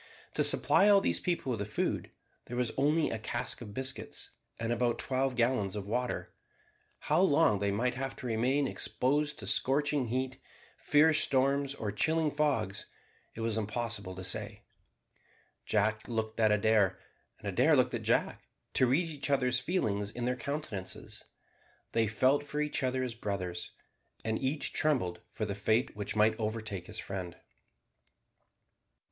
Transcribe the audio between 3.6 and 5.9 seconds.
of biscuits and about twelve gallons of